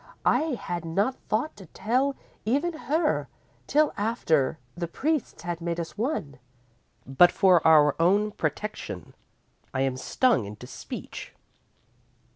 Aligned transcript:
I 0.25 0.55
had 0.59 0.83
not 0.83 1.13
thought 1.29 1.55
to 1.57 1.67
tell 1.67 2.15
even 2.43 2.73
her 2.73 3.27
till 3.67 3.93
after 3.95 4.57
the 4.75 4.87
priests 4.87 5.43
had 5.43 5.61
made 5.61 5.79
us 5.79 5.95
one, 5.95 6.39
but 7.05 7.31
for 7.31 7.61
our 7.67 7.95
own 8.01 8.31
protection, 8.31 9.13
I 9.75 9.81
am 9.81 9.97
stung 9.97 10.45
into 10.45 10.65
speech. 10.65 11.35